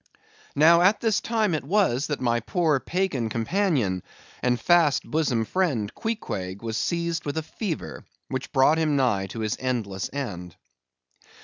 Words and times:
Now, 0.55 0.81
at 0.81 0.99
this 0.99 1.21
time 1.21 1.53
it 1.53 1.63
was 1.63 2.07
that 2.07 2.19
my 2.19 2.39
poor 2.39 2.79
pagan 2.79 3.29
companion, 3.29 4.01
and 4.41 4.59
fast 4.59 5.03
bosom 5.03 5.45
friend, 5.45 5.93
Queequeg, 5.93 6.63
was 6.63 6.75
seized 6.77 7.23
with 7.23 7.37
a 7.37 7.43
fever, 7.43 8.03
which 8.27 8.51
brought 8.51 8.79
him 8.79 8.95
nigh 8.95 9.27
to 9.27 9.41
his 9.41 9.55
endless 9.59 10.09
end. 10.11 10.55